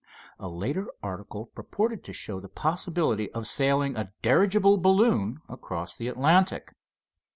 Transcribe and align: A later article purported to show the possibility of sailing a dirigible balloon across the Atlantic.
A 0.39 0.49
later 0.49 0.87
article 1.03 1.45
purported 1.53 2.03
to 2.05 2.11
show 2.11 2.39
the 2.39 2.49
possibility 2.49 3.31
of 3.33 3.45
sailing 3.45 3.95
a 3.95 4.11
dirigible 4.23 4.77
balloon 4.77 5.41
across 5.47 5.95
the 5.95 6.07
Atlantic. 6.07 6.73